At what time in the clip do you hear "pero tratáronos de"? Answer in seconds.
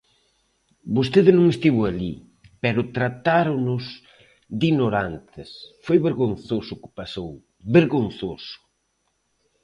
2.63-4.65